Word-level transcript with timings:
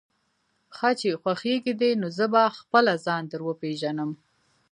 ښه 0.75 0.89
چې 0.99 1.09
خوښېږي 1.21 1.73
دې، 1.81 1.91
نو 2.01 2.07
زه 2.17 2.25
به 2.33 2.43
خپله 2.59 2.93
ځان 3.05 3.23
در 3.31 3.41
وپېژنم. 3.47 4.11